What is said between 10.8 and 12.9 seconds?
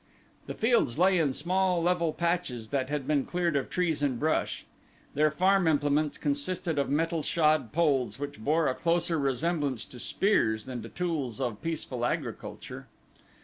to tools of peaceful agriculture.